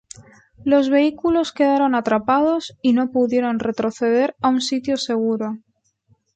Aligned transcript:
Los 0.65 0.89
vehículos 0.89 1.51
quedaron 1.51 1.93
atrapados 1.93 2.75
y 2.81 2.93
no 2.93 3.11
pudieron 3.11 3.59
retroceder 3.59 4.35
a 4.41 4.47
un 4.49 4.59
sitio 4.59 4.97
seguro. 4.97 5.59